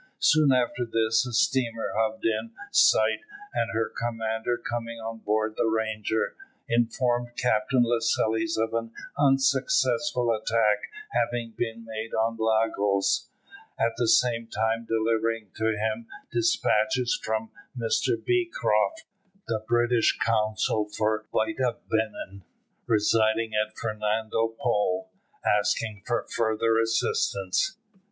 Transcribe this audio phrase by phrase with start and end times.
[0.17, 3.19] Soon after this a steamer hove in sight,
[3.53, 6.35] and her commander, coming on board the Ranger,
[6.67, 13.29] informed Captain Lascelles of an unsuccessful attack having been made on Lagos;
[13.79, 19.03] at the same time delivering to him despatches from Mr Beecroft,
[19.47, 22.41] the British Consul for the Bight of Benin,
[22.87, 25.09] residing at Fernando Po,
[25.45, 27.77] asking for further assistance.